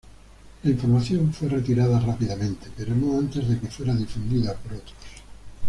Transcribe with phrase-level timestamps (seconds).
[0.63, 4.95] La información fue retirada rápidamente, pero no antes de que fuera difundida por otros.